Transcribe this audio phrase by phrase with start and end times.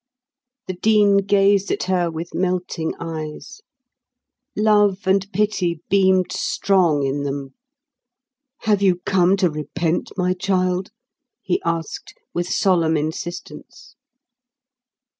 [0.65, 3.61] The Dean gazed at her with melting eyes.
[4.55, 7.53] Love and pity beamed strong in them.
[8.61, 10.89] "Have you come to repent, my child?"
[11.43, 13.95] he asked, with solemn insistence.